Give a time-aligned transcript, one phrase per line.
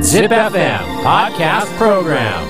[0.00, 2.42] Zip FM Podcast Program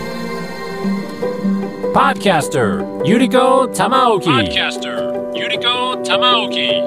[1.92, 6.80] Podcaster Yuriko Tamaoki Podcaster Yuriko Tamaoki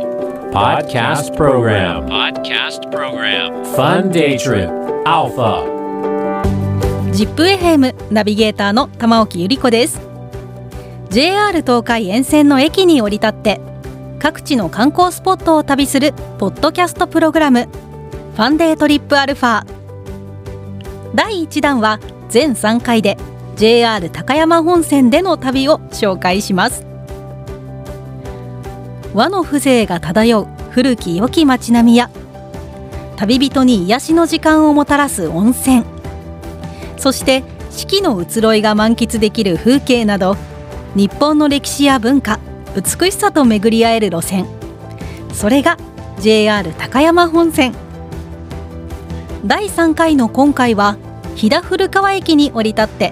[0.54, 4.72] Podcast Program Podcast Program Fun Day Trip
[5.06, 5.68] Alpha
[7.12, 10.00] ZIPFM ナビゲーターの玉置ゆり子です
[11.10, 13.60] JR 東海沿線の駅に降り立って
[14.20, 17.68] 各地の観光スポットを旅するポッドキャストプログラム
[18.34, 19.66] ファンデートリップアルファ。
[21.14, 23.18] 第1弾は全3回で
[23.58, 26.86] JR 高山本線での旅を紹介します。
[29.14, 32.10] 和の風情が漂う古き良き街並みや
[33.18, 35.84] 旅人に癒しの時間をもたらす温泉。
[36.98, 40.38] そして四季の移ろいが満喫できる風景など
[40.96, 42.40] 日本の歴史や文化
[42.76, 44.46] 美しさと巡り合える路線。
[45.34, 45.78] それが
[46.22, 47.74] JR 高山本線。
[49.44, 50.98] 第3回の今回は
[51.36, 53.12] 飛騨古川駅に降り立って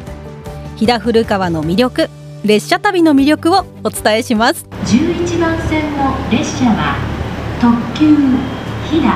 [0.76, 2.08] 飛騨古川の魅力
[2.46, 4.68] 列車旅の魅力をお伝えします。
[4.86, 6.98] 11番線の列車は
[7.60, 9.10] 特急飛騨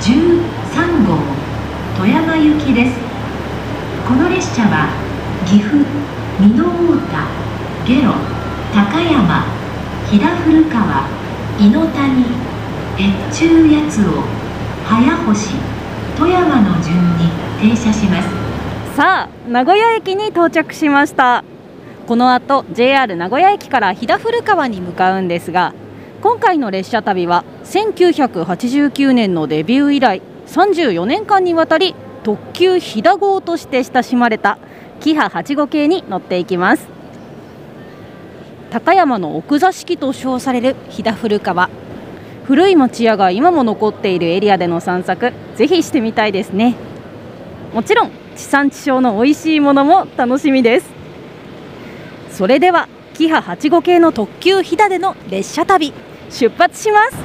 [0.00, 1.18] 13号
[1.98, 2.96] 富山行きです。
[4.08, 4.88] この列車は
[5.44, 5.76] 岐阜
[6.40, 7.28] 美濃太田
[7.84, 8.14] 下呂
[8.72, 9.44] 高山
[10.08, 11.06] 飛騨古川
[11.60, 12.24] 伊能谷
[12.98, 14.24] 越中八尾
[14.88, 15.75] 早星
[16.16, 18.96] 富山の順に停車します。
[18.96, 21.44] さあ名古屋駅に到着しました。
[22.06, 25.74] この後 JR 名古屋駅から飛騨古川に向かうんですが
[26.22, 34.58] 今回の列車旅は1989年のデビュー以来34年間にわたり特急飛騨号として親しまれた
[35.00, 36.88] キハ8号系に乗っていきます。
[38.70, 41.68] 高山の奥座敷と称される飛騨古川。
[42.46, 46.76] 古い町屋が今も残っているエリアでの散策ぜひしてみたいですね。
[47.74, 50.86] もちろん地産地消の美味しいものも楽しみです。
[52.30, 55.92] それではキハ8号系の特急飛騨での列車旅
[56.30, 57.16] 出発します。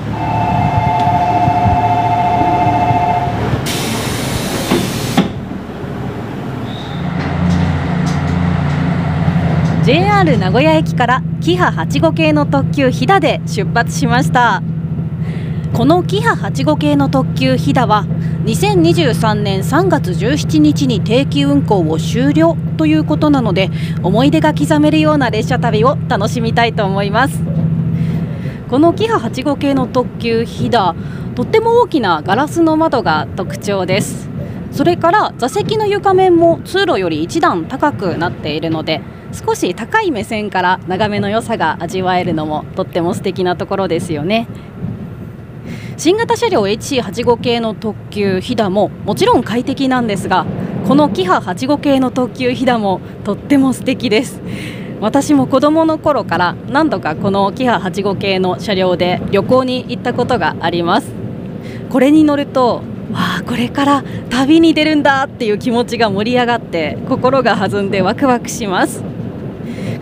[9.85, 14.63] JR 名古屋駅からキハ8号系の特急飛騨で出発しました。
[15.73, 18.05] このキハ8号系の特急飛騨は
[18.43, 23.69] 2023年3月17日に定期運行を終了ということなので
[24.03, 27.39] 思い出が刻めるような列車旅を楽しみたいと思います。
[28.69, 30.93] このキハ8号系の特急飛騨
[31.35, 34.29] とっても大きなガラスの窓が特徴です。
[34.71, 39.01] それから座席の床面も通路より一段高くなっているので
[39.33, 44.47] 少し高い目線から眺めの良さが味わえるのもとっても素敵なところですよね。
[46.03, 50.47] 新型車両 HC85 系の特急飛騨ももちろん快適なんですが
[50.87, 54.41] このキハ85系の特急飛騨もとっても素敵です。
[54.99, 61.11] 私も子供の頃から何度かこのキハ85系の車両で旅行に行ったことがあります。
[61.91, 62.77] これに乗ると
[63.13, 69.03] わあこれから旅に出るんだっていう気持ちが盛り上がって心が弾んでワクワクします。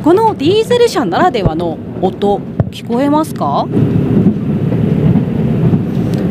[0.05, 2.39] このディーゼル車ならではの音
[2.71, 3.67] 聞こえますか？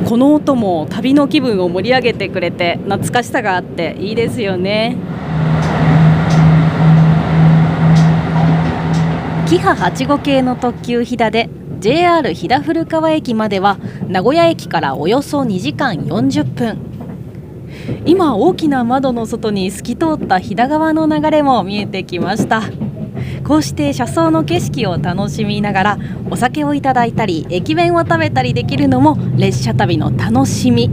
[0.09, 4.97] この音も旅の気分を盛り上げてくれて懐かしさがあっていいですよね。
[9.47, 13.77] キハ8号系の特急飛騨で JR 飛騨古川駅までは
[14.09, 16.79] 名古屋駅からおよそ2時間40分。
[18.07, 22.63] 今大きな窓の外に透き通った飛騨川の流れも見えてきました。
[23.49, 25.99] こうして車窓の景色を楽しみながら
[26.31, 30.91] お酒をいただいたり駅弁を食べたりできるのも列車旅の楽しみ。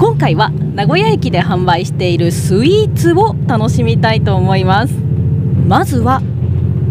[0.00, 4.94] 今回は名古屋駅で販売しているスイーツを楽しみたいと思います。
[5.68, 6.20] まずは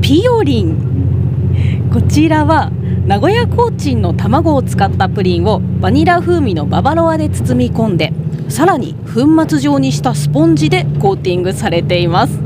[0.01, 1.90] ピオリン。
[1.91, 2.72] こちらは
[3.06, 8.13] 名古屋コーチンの卵を使ったプリンをバニラ風味のババロアで包み込んで
[8.47, 12.43] さらに粉末状にしたスポンジでコーティングされています。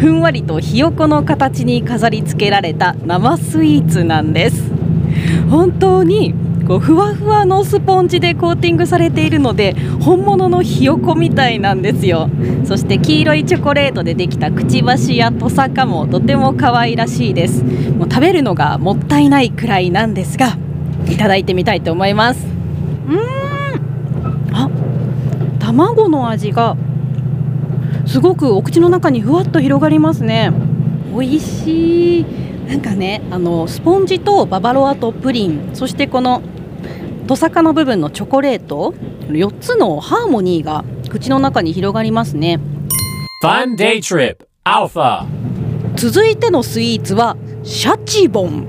[0.00, 4.72] ふんわりとひよこの形に飾り付けられた生スイーツなんです。
[5.50, 6.34] 本当に
[6.66, 12.30] こうふわふわのスポンジでコーティングされているので本物のひよこみたいなんですよ。
[12.64, 17.62] そして黄色いチョコレートでできたくちばしやトサカもとても可愛らしいです。
[17.62, 20.56] もう食べるのがもったいないくらいなんですが
[21.06, 22.46] いただいてみたいと思います。
[23.06, 24.56] うーん。
[24.56, 24.70] あ
[25.58, 26.74] 卵の味が
[28.10, 30.50] すごくお口の中にふわっと広がりますね。
[31.16, 32.26] 美味しい。
[32.66, 36.42] なんかねあのスポンジとババロアとプリンそしてこの
[37.28, 38.94] トサカの部分のチョコレート
[39.28, 42.58] 4つのハーモニーが口の中に広がりますね。
[43.44, 45.26] Fun Day Trip Alpha.
[45.94, 48.66] 続いてのスイーツはシャチボン。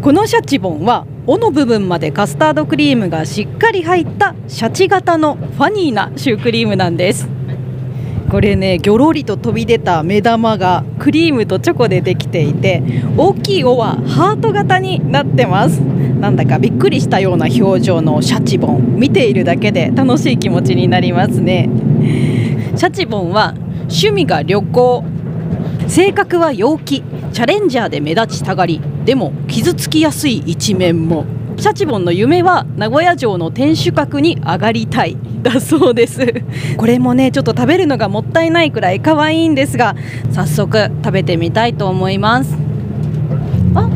[0.00, 7.28] このシャチボンは尾の部分までカスタードクリームがしっかり入ったシャチ型のファニーなシュークリームなんです
[8.34, 12.82] これねぎょろりと飛び出た目玉がクリームとチョコでできていて
[13.16, 15.78] 大きい尾はハート型になってます。
[15.78, 18.96] なんだかびっくりしたような表情のシャチボン。
[18.98, 21.70] 見ているだけで楽しい気持ちになりますね。
[22.74, 25.04] シャチボンは趣味が旅行。
[25.86, 27.04] 性格は陽気。
[27.32, 28.80] チャレンジャーで目立ちたがり。
[29.04, 31.24] でも傷つきやすい一面も。
[31.56, 35.16] シャチボンの夢は名古屋城の天守閣に上がりたい。
[35.44, 36.26] だそうです。
[36.76, 39.94] これもねちょっと食べるのがもったいないくらい可愛いんですが
[40.32, 42.56] 早速食べてみたいと思います。
[43.76, 43.88] あ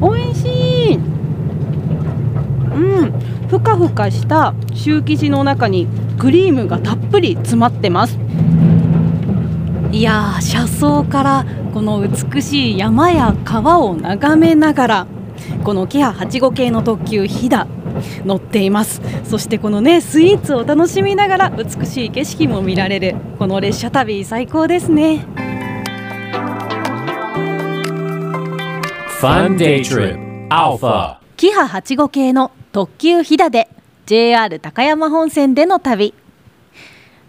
[0.00, 0.48] 美味し
[0.94, 0.96] い。
[0.96, 1.02] うん。
[3.48, 5.86] ふかふかしたシュー生地の中に
[6.18, 8.18] クリームがたっぷり詰まってます。
[9.92, 15.06] いやー車窓からこの美しい山や川を眺めながら
[15.62, 17.68] このキハ8号系の特急ひだ
[18.24, 19.00] 乗っています。
[19.24, 25.26] そしてこのねスイーツを楽しみながら美しい景色も見られるこの列車旅最高ですね。
[29.20, 31.18] Fun Day Trip Alpha.
[31.36, 33.68] キハ8号系の特急ひだで
[34.06, 36.14] JR 高山本線での旅。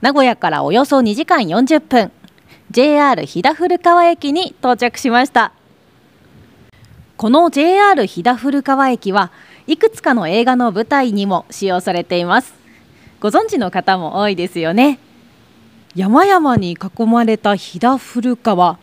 [0.01, 2.11] 名古屋からおよそ2時間40分
[2.69, 5.53] JR 飛騨古川駅に到着しました。
[7.17, 9.31] この JR 飛騨古川駅は
[9.67, 12.53] いくつかの映画の舞台にも使用されています。
[13.19, 14.99] ご存知の方も多いですよね。
[15.95, 18.77] 山々に囲まれた飛騨古川。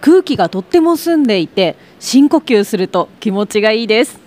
[0.00, 4.20] 空気がとっても澄んでいて深呼吸すると気持ちがいいです。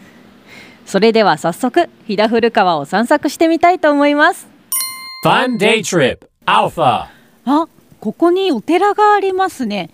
[0.85, 4.47] それでは早速飛騨古川を散策してみたいと思います。
[5.25, 7.07] Fun Day Trip Alpha.
[7.45, 7.67] あ
[7.99, 9.89] ここにお寺がありますね。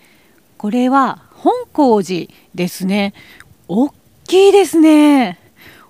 [0.58, 3.14] これは本光寺ですね。
[3.68, 3.90] 大
[4.26, 5.43] きいですね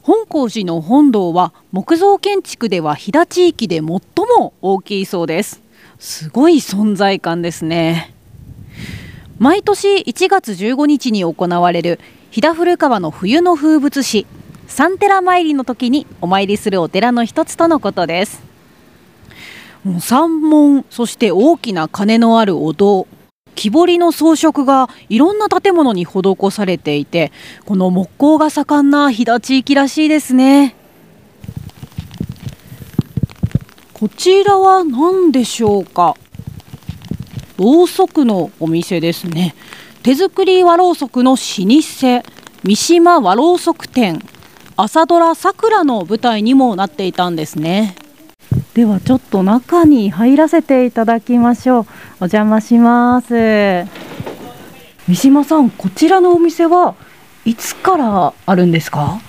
[0.04, 5.62] 本光寺の本堂は木造建築では飛騨地域で最も大きいそうです。
[5.98, 8.14] すごい存在感ですね。
[9.40, 12.02] 毎年1月15日に行われる
[12.32, 14.28] 飛騨古川の冬の風物詩
[14.68, 18.42] 三寺参りの時にお参りするお寺の一つとのことです。
[19.86, 23.08] もう山門そして大きな鐘のあるお堂。
[23.64, 26.22] 木彫りの装飾がいろんな建物に施
[26.52, 27.32] されていて
[27.64, 30.76] この木工が盛んな飛騨地域らしいですね。
[33.94, 36.16] こちらは何でしょうか？
[37.56, 39.56] ろうそくのお店ですね。
[40.02, 42.24] 手作り和ろうそくの老舗
[42.64, 44.20] 三島和ろうそく店。
[44.76, 47.96] 朝ドラさくらの舞台にもなっていたんですね。
[48.74, 51.84] ではちょっと中に入らせていただきましょう。
[51.84, 51.86] お
[52.22, 53.86] 邪魔します。
[55.08, 56.96] 三島さんこちらのお店は
[57.46, 59.20] いつからあるんですか？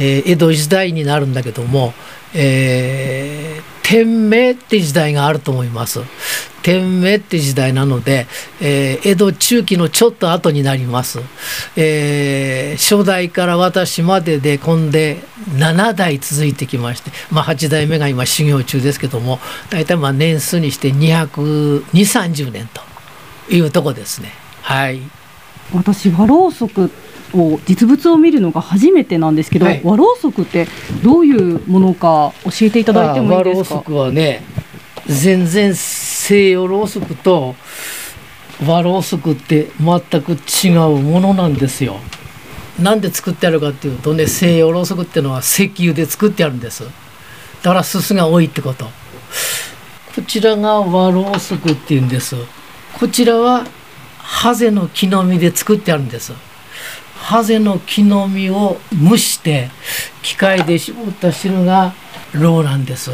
[0.00, 1.92] えー江戸時代になるんだけども、
[2.34, 6.00] えー天明って時代があると思います。
[6.68, 8.26] 天明って時代なので、
[8.60, 11.18] えー江戸中期のちょっと後になります、
[11.76, 15.22] えー初代から私までで今で
[15.56, 19.38] 7代続いてきまして、まあ、8代目が今修行中ですけども
[19.70, 22.82] 大体まあ年数にして22030年と
[23.54, 24.28] いうとこですね。
[24.60, 25.00] はい。
[25.74, 26.90] 私和ろうそく
[27.34, 29.80] を実物を見るのが初めてなんですけど、はい。
[29.82, 30.66] 和ろうそくって
[31.02, 33.76] どういうものか教えていただいてもいいですか？
[33.76, 34.42] 和ろうそくはね
[35.08, 37.56] 全然西洋ろうそくと
[38.64, 41.96] 和ろうそくって全く違うものなんですよ。
[42.78, 46.84] なんで作ってあるかっていうとね西洋ろうそくっていうのは石油で作ってあるんです。
[46.84, 46.90] だ
[47.62, 48.86] からすすが多いってこと。
[50.14, 52.36] こちらが和ろうそくっていうんです。
[52.98, 53.66] こちらは
[54.18, 56.32] ハゼの木の実で作ってあるんです。
[57.16, 59.70] ハゼの木の実を蒸して
[60.22, 61.94] 機械で絞った汁が
[62.32, 63.10] ろうなんです。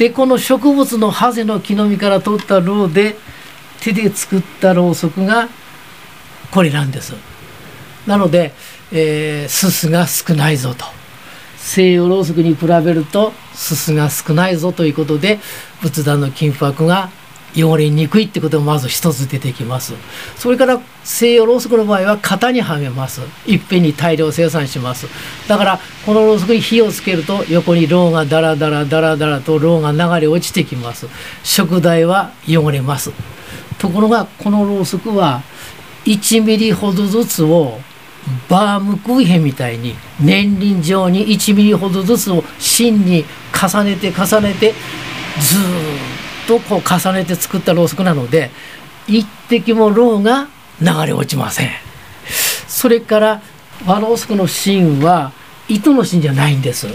[0.00, 3.16] でこの植物のハゼの木の実から取ったろうで
[3.82, 5.46] 手で作ったろうそくが
[6.50, 7.12] これなんです。
[8.06, 8.54] なので、
[8.92, 10.86] えー、すすが少ないぞと
[11.58, 15.38] 西洋ろうそくに比べるとすすが少ないぞということで
[15.82, 17.10] 仏壇の金箔が
[17.56, 19.94] 汚れにくいってことがまず一つ出てきます。
[20.36, 23.20] それから西洋ろうそくの場合は型にはめます。
[23.46, 25.06] いっぺんに大量生産します。
[25.48, 31.06] だからこのろうそくに火をつけると横にろうがダラダラダラダラとろうが流れ落ちてきます。
[31.42, 33.12] 食材は汚れます。
[33.78, 35.42] ところがこのろうそくは
[36.04, 37.80] 1ミリほどずつを
[38.48, 44.74] バームクーヘンみたいに年輪状に1ミリほどずつを芯に重ねて重ねて
[45.40, 45.64] ずーっ
[46.18, 46.19] と
[46.58, 48.50] こう重ねて作ったろうそくなので
[49.06, 50.48] 一滴もろうが
[50.80, 51.70] 流れ落ちません。
[52.66, 53.42] それから
[53.86, 55.32] 和ろうそくの芯は
[55.68, 56.88] 糸の芯じゃないんです。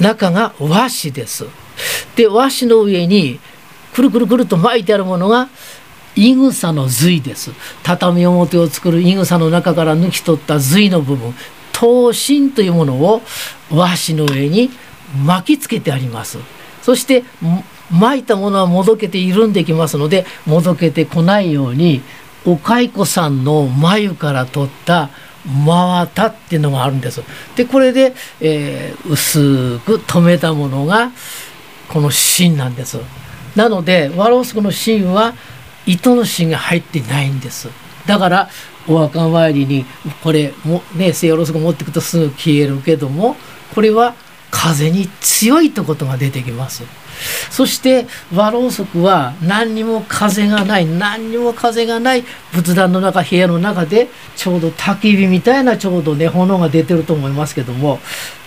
[0.00, 1.46] 中が和紙です。
[2.16, 3.38] で和紙の上に
[3.94, 5.48] くるくるくると巻いてあるものが
[6.16, 7.52] いぐさの髄です。
[7.82, 11.34] 畳表を作るいぐさの中から抜き取った髄の部分。
[11.72, 13.22] 刀身というものを
[13.70, 14.70] 和紙の上に
[15.24, 16.38] 巻きつけてあります。
[16.82, 17.22] そして
[17.90, 22.02] 巻いたものはもどけて緩んできますのでもどけてこないように
[22.44, 25.10] お蚕さんの眉から取った
[25.46, 27.22] 真綿っていうのがあるんです。
[27.56, 31.10] でこれで、えー、薄く留めたものが
[31.88, 32.98] この芯なんです。
[33.56, 35.34] なので和ろうそくの芯は
[35.86, 37.68] 糸の芯が入ってないんです。
[38.06, 38.50] だから
[38.86, 39.84] お墓参りに
[40.22, 43.36] これもね西洋ろうそく持っていくとすぐ消えるけども
[43.74, 44.14] これは
[44.50, 46.84] 風に強いということが出てきます。
[47.50, 57.98] そして和ろうそくは何にも風がない何にも風がない仏壇の中部屋の中でちょうど焚き火みたいなちょうどね炎が出てると思いますけども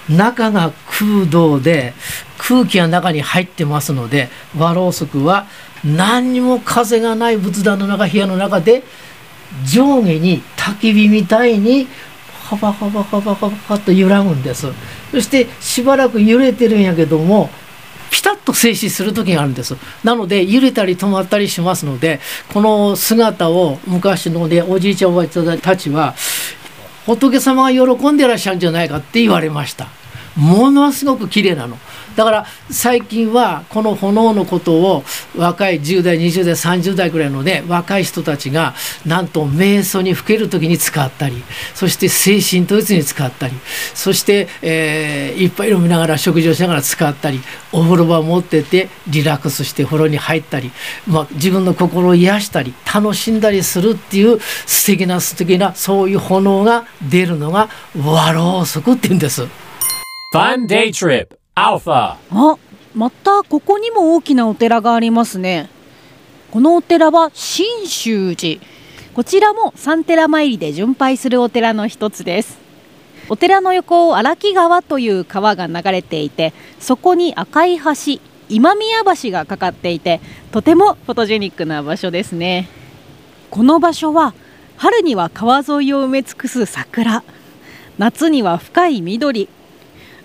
[0.09, 1.93] 中が空洞で
[2.37, 5.45] 空気が中に入ってますので和ろうそくは
[5.83, 8.83] 何にも風がない仏壇の中部屋の中で
[9.65, 11.87] 上下に焚き火みたいに
[12.51, 14.67] ハバハバハバハバハと揺らぐんです。
[15.11, 17.49] そしてしばらく揺れてるんやけども
[18.11, 19.75] ピタッと静止する時があるんです。
[20.03, 22.19] なので揺れたり止まったりしますので
[22.53, 26.13] この姿を昔のねおじいちゃんおばあちゃんたちは
[27.05, 29.87] 仏様が喜んでらっしゃるんじゃないかって言われました。
[30.35, 31.77] ものすごく綺麗なの。
[32.15, 35.03] だから最近はこの炎のことを
[35.35, 38.73] 若い10代20代30代ぐらいのね若い人たちが
[39.05, 43.53] なんと瞑想にふける時に使ったりそして精神統一に使ったり
[43.93, 47.39] そして、えー、いっぱい飲みながら食事をしながら使ったり
[47.71, 50.71] お風呂場を持っててリラックスして風呂に入ったり、
[51.07, 59.47] まあ、自分の心を癒したり楽しんだりするっていう素敵な素敵なそういう炎が出るのが和ろうそくって言うんです。
[60.33, 62.57] Fun Day Trip Alpha あ
[62.95, 65.69] またここにも大きなお寺がありますね。
[66.49, 68.59] このお寺は信州寺。
[69.13, 72.57] こちらも三寺参りで巡拝するお寺の一つです。
[73.29, 80.19] お寺の横を荒木川という川が流れていてそこに赤い橋今宮橋がかかっていて
[80.51, 82.67] とてもフォトジェニックな場所ですね。
[83.51, 84.33] この場所は
[84.77, 87.23] 春には川沿いを埋め尽くす桜。
[87.99, 89.47] 夏には深い緑。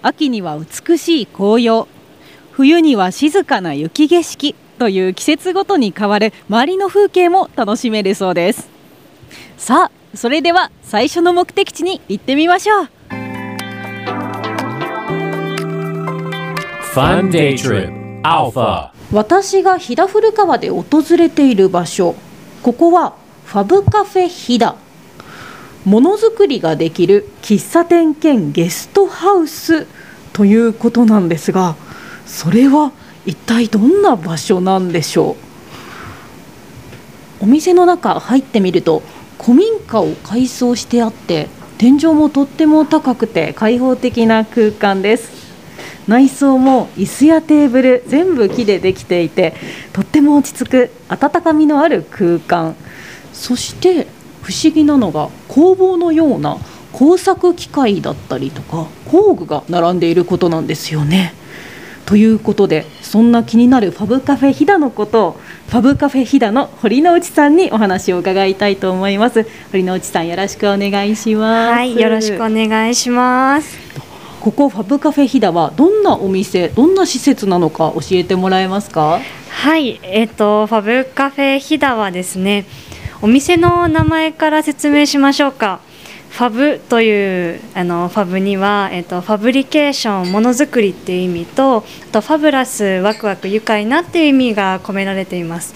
[0.07, 1.89] 秋には美しい紅葉。
[2.53, 4.55] 冬には静かな雪景色。
[4.79, 8.69] という季節ごとに変わる周りの風景も楽しめるそうです。
[9.57, 12.89] さあそれでは最初の目的地に行ってみましょう。
[16.95, 18.23] Fun Day Trip.
[18.23, 18.91] Alpha.
[19.13, 20.85] 私が飛騨古川で訪
[21.19, 22.15] れている場所。
[22.63, 24.75] ここはファブカフェ飛騨
[25.87, 29.87] ものづくりができる喫茶店兼ゲストハウス
[30.33, 31.77] ということなんですが
[32.27, 32.91] それは
[33.25, 35.37] 一体どんな場所なんでしょ
[37.41, 37.45] う？
[37.45, 39.03] お店の中入ってみると
[39.41, 45.47] 古民家を改装してあって天井もとっても高くて開放的な空間です。
[46.09, 49.55] 内装も椅子やテーブル全部木でできていて
[49.93, 52.75] とっても落ち着く温かみのある空間。
[53.33, 54.07] そして
[54.47, 56.59] 不思議なのが工房のような
[56.93, 61.35] 工作機械だったりとか工具が並んでいることなんですよね。
[62.07, 69.45] ということでそんな気になるファブカフェ飛騨のことをファブカフェ飛騨の堀之内さんにお話を伺いたいと思います。
[69.73, 71.73] 堀之内さんよろしくお願いします。
[71.73, 73.77] はいよろしくお願いします。
[74.41, 79.19] ここファブカフェ飛騨はどんなお店どんな施設なのか教えてもらえますか？
[79.51, 82.65] はいえっ、ー、とファブカフェ飛騨はですね
[83.23, 85.81] お店の名前から説明しましょうか。
[86.37, 91.83] ファブというあのファブには、えっと、ファブリケーションものづくりっていう意味とあ
[92.13, 95.75] とファブラスワクワク愉快なっていう意味が込められています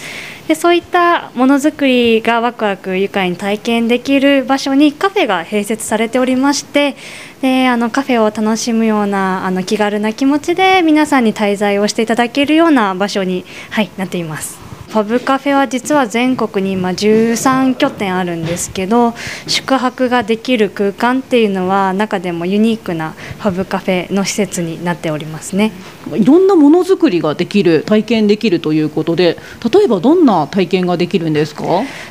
[0.49, 6.94] でそういったものづくりがワクワク愉快に体験できる場所にカフェが併設されておりまして
[7.40, 14.60] であのカフェを楽しむようなあの気軽な気持ちで皆さんに滞在をしていただけるような場所に、はい、なっています
[14.90, 19.14] ファブカフェは実は全国に今13拠点あるんですけど
[19.47, 25.70] 宿泊ができる空間っていうのは中でもユニークなファブカフェの施設になっておりますね。
[26.12, 29.38] いろんなものづくりができる体験できるということで
[29.73, 31.62] 例えばどんな体験ができるんですか？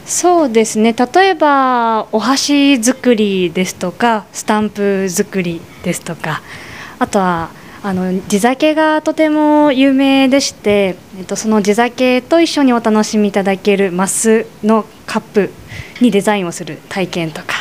[0.06, 0.94] そうですね。
[0.94, 6.42] 例えばお箸作りですとかスタンプ作りですとか
[6.98, 7.50] あとは
[7.82, 15.52] あの地酒がとても有名でして、えっと、その地酒と一緒にお楽しみいただけるマスのカップ
[16.02, 17.54] にデザインをする体験とか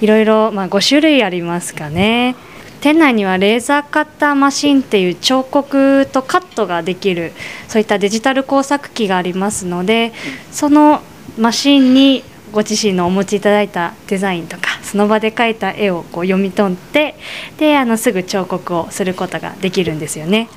[0.00, 2.34] いろいろ、まあ、5種類ありますかね。
[2.80, 7.32] 店内にはレーザーカッターマシンっていう彫刻とカットができる
[7.68, 10.14] そういったデジタル工作機がありますので
[10.50, 11.02] その
[11.38, 17.14] マシンにご自身のお持ちいただいたデザインとかその場で描いた絵をこう読み取って
[17.58, 20.48] であのすぐ彫刻をすることができるんですよね。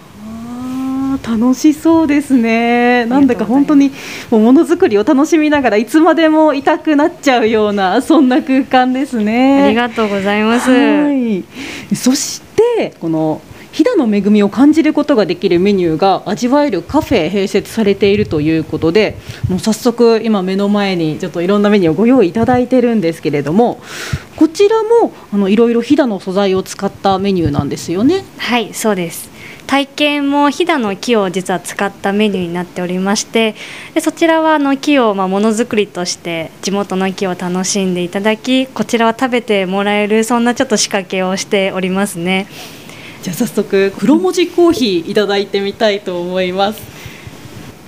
[1.22, 3.06] 楽しそうですね。
[3.06, 3.92] なんだか本当に
[4.32, 9.64] もうものづくりを楽しみながらいつまでもいたくなっちゃうようなそんな空間ですね。
[9.64, 10.72] ありがとうございます。
[10.72, 11.44] はい。
[11.96, 13.42] そしてこの
[13.74, 19.18] 飛騨の恵みを感じることができるメニューが味わえるカフェ併設されているということで
[19.50, 23.82] もう早速今目の前にちょっといろんなメニューをご用意いただいてるんですけれども
[24.38, 28.24] こちらもあのいろいろ飛騨の素材を使ったメニューなんですよね？
[28.38, 29.34] はいそうです
[29.66, 33.56] 体験も飛騨の木を実は使ったメニューになっておりまして
[33.96, 42.46] でそちらはあの木をまあものづくりとして地元の木を楽しんでいただきこちらは食べてもらえるそんなちょっと仕掛けをしておりますね
[43.24, 46.82] じゃあ早速黒文字コーヒーいただいてみたいと思います。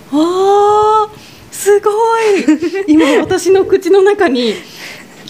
[0.10, 1.18] あー
[1.52, 4.54] すごい今私の口の中に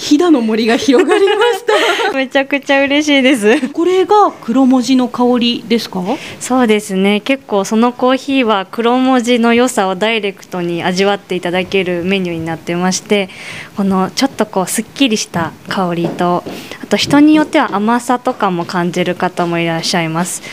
[0.07, 1.63] 飛騨の森が広がりまし
[2.03, 2.12] た。
[2.15, 6.01] めちゃくちゃ嬉しいですこれが黒文字の香りですか？
[6.39, 13.29] そうですね結構そのコーヒーは黒文字の良さをダイレクトに味わっていただけるメニューになってまして
[13.75, 16.43] このちょっとこうすっきりした香りと
[16.83, 20.43] あと人によっては甘さとかも感じる方もいらっしゃいます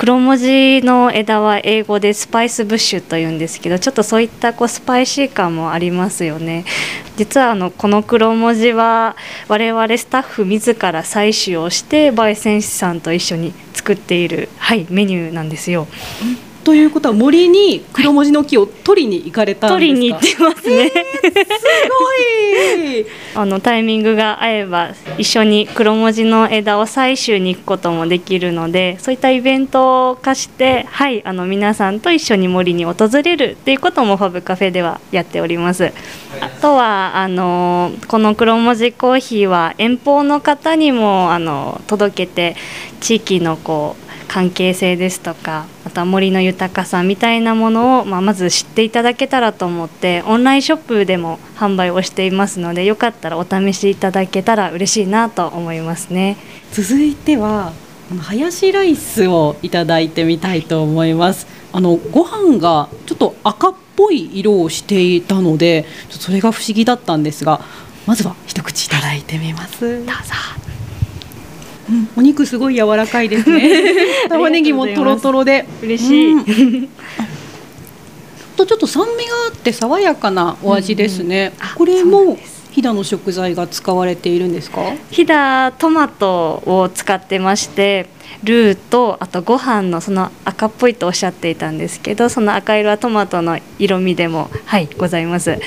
[0.00, 6.64] 黒文字の枝は英語でスパイスブッシュというんですけどちょっとそういったこうスパイシー感もありますよね。
[7.18, 9.14] 実はあのこの黒文字は
[9.46, 15.86] 我々スタッフ自ら採取をして焙煎師さんと一緒に作っている、はい、メニューなんですよ。
[16.64, 19.74] ということは森に黒文字の木を取りに行かれたんですか？
[19.74, 20.94] 取りに行ってますねす
[21.88, 23.06] ごい。
[23.34, 35.92] あのタイミングが合えば一緒に黒文字の枝を採取に行くこともできるのでそういったイベント化して、はい、あの皆さんと一緒に森に訪れるっていうこともファブカフェではやっております。
[36.40, 42.56] あとはあのこの黒文字コーヒーは遠方の方にもあの届けて
[43.00, 56.36] 地域のこう関係性ですとかあとは森の豊かさみたいなものを、まあ、まず知っていただけたらと思ってオンラインショップでも販売をしていますのでよかったらお試しいただけたら嬉しいなと思いますね。
[56.70, 57.72] 続いては
[58.20, 61.48] ハヤシライスをいただいてみたいと思います。
[61.72, 67.60] あのご飯がちょっと赤っぽい色をしていたので、それが不思議だったんですが、
[68.06, 69.80] まずは一口いただいてみます。
[69.80, 70.12] どうぞ
[70.56, 70.59] うん
[72.16, 73.70] お肉すごい柔らかいですね。
[74.28, 76.88] 玉ねぎもとろとろで嬉しい、うん
[78.56, 81.52] とちょっと酸味があって爽やかなお味ですね。
[81.76, 82.38] これも
[82.72, 84.82] 飛騨の食材が使われているんですか？
[85.10, 88.06] 飛騨トマトを使ってまして
[88.44, 95.58] ルーとあとご飯のその赤っぽいとおっしゃっていたんですけどその赤色はトマトの色味でもはいございますあ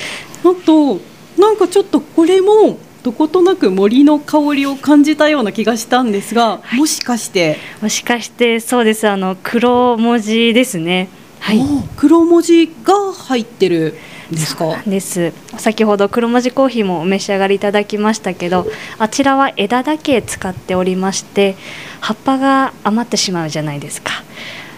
[0.65, 0.99] と
[1.37, 9.07] なんかちょっとこれもどことなく森の香りを感じたような気がしたんですが、もしかして、もしかしてそうです。
[9.07, 11.09] あの黒文字ですね。
[11.39, 11.59] はい。
[11.59, 13.95] お黒文字が入ってる
[14.31, 14.81] んですか？
[14.87, 15.33] です。
[15.57, 18.65] 先ほど黒文字コーヒーもお召し上がりいただきましたけど
[18.97, 21.57] あちらは枝だけ使っておりまして
[21.99, 24.11] 葉っぱが余ってしまうじゃないですか。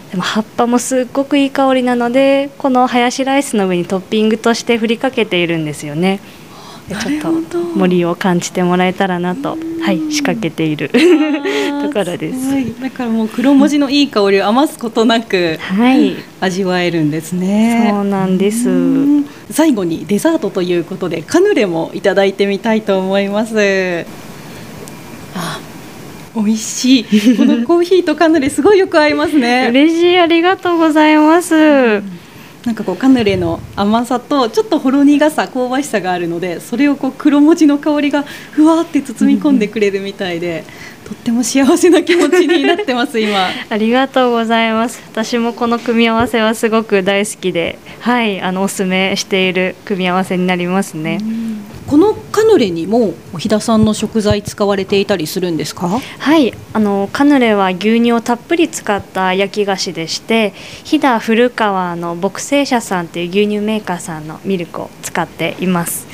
[0.09, 6.17] でも葉っぱもすっごくいい香りなのでこのハヤシライスの上にトッピングとして振りかけているんですよね。
[6.17, 6.34] で
[6.87, 10.97] ちょっと森を感じてもらえたらなと、はい、仕掛けていると
[11.91, 17.87] ころですごいだからもう黒文字のいい香りを余すことなくはい味わえるんですね。
[17.89, 24.05] そうなんですうん最後にデザートということでカヌレもいただいてみたいと思います。
[25.35, 25.59] あ、
[26.35, 27.05] 美味しい。
[27.37, 29.67] このコーヒーとカヌレすごいよく合いますね。
[29.69, 32.01] 嬉しいありがとうございます、
[32.65, 40.63] なんかこうカヌレの甘さとちょっとほろ苦さ香ばしさがあるのでそれをこう黒文字の香りがふわって包み込んでくれるみたいで
[41.05, 43.49] とっても幸せな気持ちになってます今。
[43.69, 45.03] ありがとうございます。
[45.11, 51.19] 私もこの組み合わせはすごく大好きではいあのおすすめしている組み合わせになりますね、
[51.87, 55.87] このカヌレにも飛田さんの食材使われていたりするんですか？
[56.19, 60.51] はいあのカヌレは牛乳をたっぷり使った焼き菓子でして
[60.83, 66.07] 飛騨古川の牧製社さんっていう牛乳メーカーさんのミルクを使っています。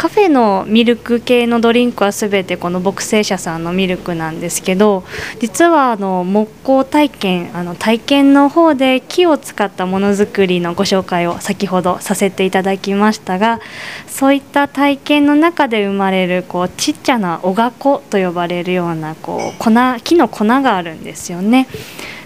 [0.00, 5.04] カフェのミルク系のドリンクはすべてこの牧生社さんのミルクなんですけど
[5.40, 13.60] 実はあの木工体験あの体験の方で木を使ったものづくりのご紹介を先ほどさせていただきましたが
[14.06, 19.70] そういった体験の中で生まれるこうちっちゃなおがこと呼ばれるようなこう粉
[20.02, 21.68] 木の粉があるんですよね。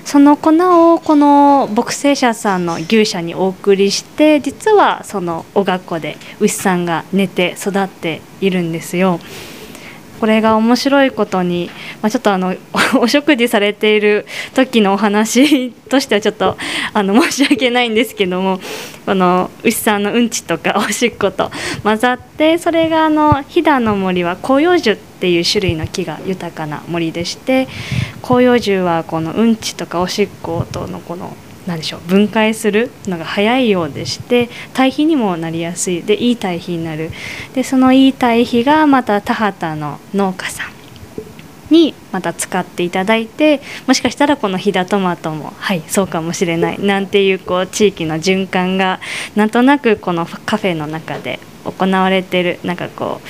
[0.05, 0.51] その粉
[0.95, 9.19] をこの牧生者さんの牛舎にお送りして実はそのお学校で牛さんが寝て育っているんですよ。
[10.21, 11.71] これが面白いことに、
[12.03, 12.55] まあ、ちょっとあの
[13.01, 16.57] お食事されている時のお話としてはちょっと
[16.93, 18.61] あの申し訳ないんですけども
[19.07, 21.51] この牛さんのうんちとか おしっこと
[21.83, 27.69] 混ざってそれがあの飛騨の森は広葉樹っていう種類の木が豊かな森でして
[28.23, 32.01] 広葉樹はこのうんちとかおしっことのこの何でしょう。
[32.01, 36.03] 分解するのが早いようでして堆肥にもなりやすい。
[36.03, 37.11] でいい堆肥になる
[37.55, 40.75] でそのいい堆肥がまた田畑の農家さん
[41.71, 46.81] にまた使っていただいてもしかしたらこの飛騨トマトもはいそうかもしれない。
[46.81, 49.01] なんていうこう地域の循環が
[49.35, 53.21] なんとなくこのカフェの中で行われてるなんかこ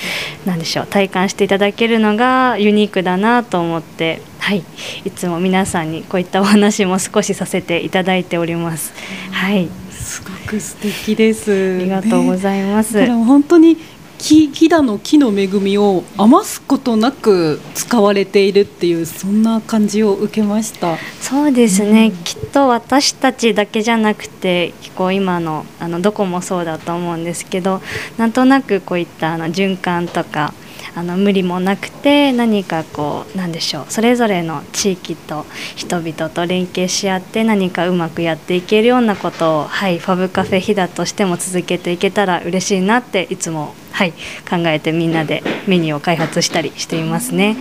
[0.45, 4.63] うなんでしょう体感していただけるのがユニークだなと思ってはい
[5.03, 8.93] いつも皆さんにこういったお話も少しさせていただいております。
[9.31, 12.93] はいすごく素敵ですありがとうございます。
[12.93, 13.77] だから本当に
[14.25, 20.97] 木飛騨の木の恵みを余すことなく使われているっていうそんな感じを受けました。
[21.21, 27.83] そうですね、きっと私たちだけじゃなくてこう今のあのどこもそうだと思うんですけど
[28.17, 30.55] なんとなくこういったあの循環とか
[30.95, 44.11] あの無理もなくて何かこうなんでしょうそれぞれの地域と人々と連携し合って何かうまくやっていけるようなことを、はい、ファブカフェ飛騨としても続けていけたら嬉しいなっていつも、はい、
[44.49, 47.55] 考えてみんなでメニューを開発したりしていますね。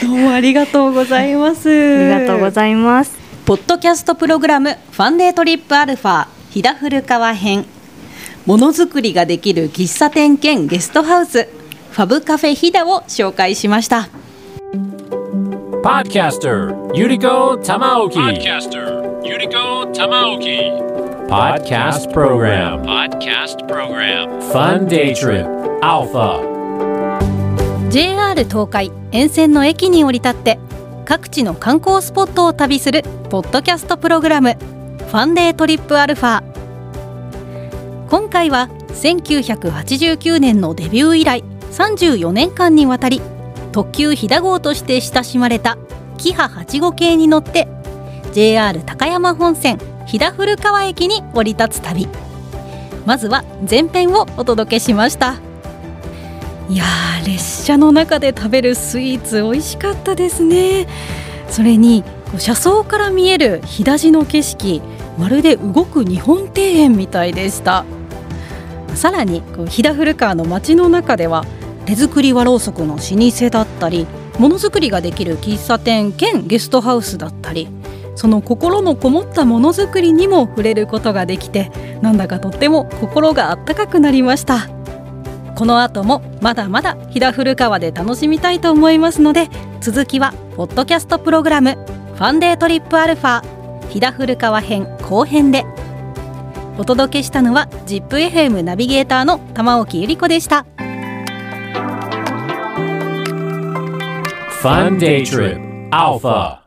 [0.00, 1.68] どうもありがとうございます。
[1.68, 3.18] ありがとうございます。
[3.44, 7.66] ポッドキャストプログラムファンデートリップアルファ飛騨古川編
[8.46, 11.48] ものづくりができる喫茶店兼ゲストハウス
[11.90, 14.08] ファブカフェ飛騨を紹介しました
[15.82, 18.14] Podcaster Yuriko Tamaoki.
[18.14, 21.03] Podcaster Yuriko Tamaoki.
[21.28, 22.82] Podcast Program.
[22.82, 24.40] Podcast Program.
[24.52, 25.46] Fun Day Trip
[25.82, 26.40] Alpha.
[27.90, 30.58] JR 東海沿線の駅に降り立って
[31.04, 36.42] 各地の観光スポットを旅するポッドキャストプログラムファンデートリップアルファ
[38.10, 43.20] 今回は1989年のデビュー以来34年間にわたり
[43.72, 45.78] 特急ひだ号として親しまれた
[46.18, 47.66] キハ8号系に乗って
[48.32, 49.78] JR 高山本線
[50.14, 52.06] 飛騨古川駅に降り立つ旅。
[53.04, 55.40] まずは前編をお届けしました。
[56.70, 60.86] いやー列車の中で食べるスイーツ美味しかったですね。
[61.48, 64.82] それにこう車窓から見える日出しの景色
[65.18, 67.84] まるで動く日本庭園みたいでした。
[68.94, 71.44] さらにこう飛騨古川の街の中では
[71.86, 74.06] 手作り和ろうそくの老舗だったり
[74.38, 77.66] ものづくりができる喫茶店兼ゲストハウスだったり
[78.14, 84.68] その心のこもったものづくりにも触れることができてなんだかとっても心があったかくなりました。
[85.56, 89.48] この後もまだまだ飛騨古川で楽しみたいと思いますので
[89.80, 91.74] 続きはポッドキャストプログラム
[92.16, 93.42] ファンデートリップアルファ
[93.88, 95.64] 飛騨古川編後編で。
[96.76, 100.66] お届けしたのは ZIPFM ナビゲーターの玉置ゆり子でした。
[104.60, 106.63] Fun Day Trip Alpha.